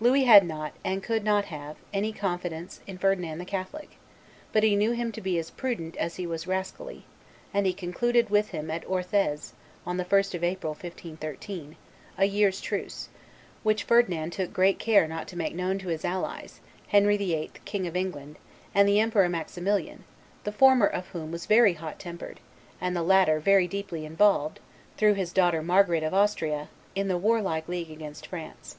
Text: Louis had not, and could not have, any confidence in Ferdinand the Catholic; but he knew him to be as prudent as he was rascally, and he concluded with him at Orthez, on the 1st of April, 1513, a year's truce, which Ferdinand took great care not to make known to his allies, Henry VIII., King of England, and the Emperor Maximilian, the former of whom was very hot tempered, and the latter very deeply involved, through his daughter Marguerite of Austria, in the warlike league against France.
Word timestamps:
Louis 0.00 0.24
had 0.24 0.46
not, 0.46 0.72
and 0.82 1.02
could 1.02 1.22
not 1.22 1.44
have, 1.52 1.76
any 1.92 2.10
confidence 2.10 2.80
in 2.86 2.96
Ferdinand 2.96 3.36
the 3.36 3.44
Catholic; 3.44 3.98
but 4.50 4.62
he 4.62 4.74
knew 4.74 4.92
him 4.92 5.12
to 5.12 5.20
be 5.20 5.38
as 5.38 5.50
prudent 5.50 5.98
as 5.98 6.16
he 6.16 6.26
was 6.26 6.46
rascally, 6.46 7.04
and 7.52 7.66
he 7.66 7.74
concluded 7.74 8.30
with 8.30 8.52
him 8.52 8.70
at 8.70 8.86
Orthez, 8.88 9.52
on 9.84 9.98
the 9.98 10.04
1st 10.06 10.32
of 10.34 10.42
April, 10.42 10.70
1513, 10.72 11.76
a 12.16 12.24
year's 12.24 12.62
truce, 12.62 13.10
which 13.62 13.82
Ferdinand 13.84 14.30
took 14.30 14.50
great 14.50 14.78
care 14.78 15.06
not 15.06 15.28
to 15.28 15.36
make 15.36 15.54
known 15.54 15.78
to 15.80 15.88
his 15.88 16.06
allies, 16.06 16.60
Henry 16.88 17.18
VIII., 17.18 17.50
King 17.66 17.86
of 17.86 17.94
England, 17.94 18.38
and 18.74 18.88
the 18.88 18.98
Emperor 18.98 19.28
Maximilian, 19.28 20.04
the 20.44 20.52
former 20.52 20.86
of 20.86 21.08
whom 21.08 21.30
was 21.30 21.44
very 21.44 21.74
hot 21.74 21.98
tempered, 22.00 22.40
and 22.80 22.96
the 22.96 23.02
latter 23.02 23.38
very 23.40 23.68
deeply 23.68 24.06
involved, 24.06 24.58
through 24.96 25.12
his 25.12 25.34
daughter 25.34 25.60
Marguerite 25.62 26.02
of 26.02 26.14
Austria, 26.14 26.70
in 26.94 27.08
the 27.08 27.18
warlike 27.18 27.68
league 27.68 27.90
against 27.90 28.26
France. 28.26 28.76